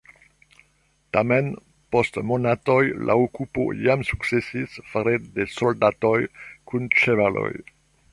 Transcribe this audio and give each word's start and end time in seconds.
Tamen 1.17 1.49
post 1.95 2.15
monatoj 2.29 2.77
la 3.09 3.17
okupo 3.25 3.65
jam 3.89 4.05
sukcesis 4.07 4.79
fare 4.95 5.13
de 5.37 5.47
soldatoj 5.57 6.15
kun 6.73 6.89
ĉevaloj. 7.03 7.51